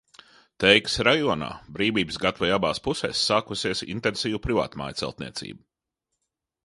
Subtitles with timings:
[0.61, 5.63] Teikas rajonā, Brīvības gatvei abās pusēs, sākusies intensīva privātmāju celtniecība.